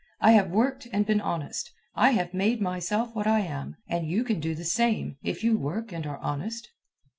I 0.19 0.31
have 0.31 0.49
worked 0.49 0.87
and 0.91 1.05
been 1.05 1.21
honest. 1.21 1.71
I 1.93 2.13
have 2.13 2.33
made 2.33 2.59
myself 2.59 3.13
what 3.13 3.27
I 3.27 3.41
am. 3.41 3.75
And 3.87 4.07
you 4.07 4.23
can 4.23 4.39
do 4.39 4.55
the 4.55 4.65
same, 4.65 5.17
if 5.21 5.43
you 5.43 5.59
work 5.59 5.91
and 5.91 6.07
are 6.07 6.17
honest." 6.17 6.71